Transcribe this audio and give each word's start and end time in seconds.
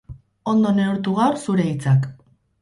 Ondo 0.53 0.71
neurtu 0.77 1.13
gaur 1.19 1.37
zure 1.43 1.67
hitzak. 1.73 2.09